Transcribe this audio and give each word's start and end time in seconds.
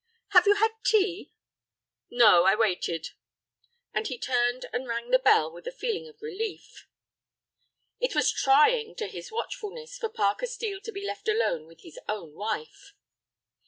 "Have 0.29 0.47
you 0.47 0.55
had 0.55 0.71
tea?" 0.83 1.31
"No, 2.09 2.43
I 2.45 2.55
waited," 2.55 3.09
and 3.93 4.07
he 4.07 4.17
turned 4.17 4.65
and 4.73 4.87
rang 4.87 5.11
the 5.11 5.19
bell 5.19 5.51
with 5.51 5.67
a 5.67 5.71
feeling 5.71 6.07
of 6.07 6.23
relief. 6.23 6.87
It 7.99 8.15
was 8.15 8.31
trying 8.31 8.95
to 8.95 9.05
his 9.05 9.31
watchfulness 9.31 9.99
for 9.99 10.09
Parker 10.09 10.47
Steel 10.47 10.81
to 10.85 10.91
be 10.91 11.05
left 11.05 11.29
alone 11.29 11.67
with 11.67 11.81
his 11.81 11.99
own 12.09 12.33
wife. 12.33 12.95